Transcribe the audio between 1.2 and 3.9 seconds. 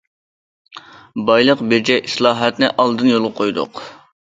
بايلىق بېجى ئىسلاھاتىنى ئالدىن يولغا قويدۇق.